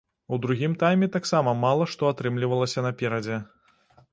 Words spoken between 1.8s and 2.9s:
што атрымлівалася